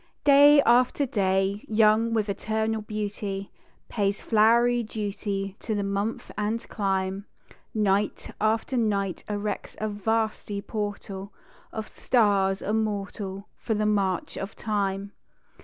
Day 0.23 0.63
after 0.63 1.05
Day, 1.05 1.63
young 1.67 2.11
with 2.11 2.27
eternal 2.27 2.81
beauty, 2.81 3.51
Pays 3.87 4.19
flowery 4.19 4.81
duty 4.81 5.55
to 5.59 5.75
the 5.75 5.83
month 5.83 6.31
and 6.35 6.67
clime; 6.69 7.27
Night 7.75 8.31
after 8.41 8.77
night 8.77 9.23
erects 9.29 9.75
a 9.79 9.87
vasty 9.87 10.59
portal 10.59 11.31
Of 11.71 11.87
stars 11.87 12.63
immortal 12.63 13.47
for 13.55 13.75
the 13.75 13.85
march 13.85 14.37
of 14.37 14.55
Time. 14.55 15.11